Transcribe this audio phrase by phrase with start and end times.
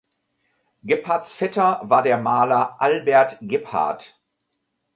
[0.83, 4.19] Gebhards Vetter war der Maler Albert Gebhard.